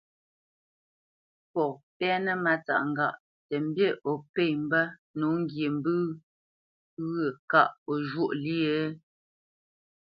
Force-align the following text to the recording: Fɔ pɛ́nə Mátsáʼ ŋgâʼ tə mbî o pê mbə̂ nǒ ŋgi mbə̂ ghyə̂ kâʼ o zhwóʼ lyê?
Fɔ 1.51 1.63
pɛ́nə 1.97 2.31
Mátsáʼ 2.43 2.81
ŋgâʼ 2.91 3.15
tə 3.47 3.55
mbî 3.67 3.85
o 4.09 4.11
pê 4.33 4.45
mbə̂ 4.63 4.83
nǒ 5.19 5.27
ŋgi 5.39 5.65
mbə̂ 5.77 5.95
ghyə̂ 7.11 7.31
kâʼ 7.51 7.69
o 7.89 7.93
zhwóʼ 8.07 8.31
lyê? 8.43 8.77